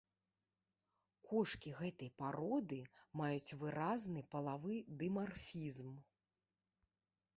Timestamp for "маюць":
3.21-3.55